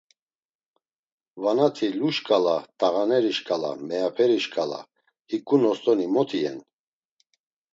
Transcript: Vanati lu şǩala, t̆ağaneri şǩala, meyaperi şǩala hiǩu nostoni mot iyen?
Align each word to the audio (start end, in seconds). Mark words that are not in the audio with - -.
Vanati 1.43 1.87
lu 1.99 2.09
şǩala, 2.15 2.57
t̆ağaneri 2.79 3.33
şǩala, 3.37 3.71
meyaperi 3.87 4.39
şǩala 4.43 4.81
hiǩu 5.29 5.57
nostoni 5.61 6.07
mot 6.13 6.29
iyen? 6.39 6.59